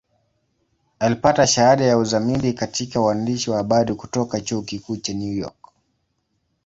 [0.99, 5.69] Alipata shahada ya uzamili katika uandishi wa habari kutoka Chuo Kikuu cha New York.